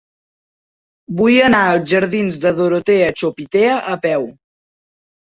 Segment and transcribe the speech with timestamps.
[1.19, 4.31] Vull anar als jardins de Dorotea Chopitea a peu.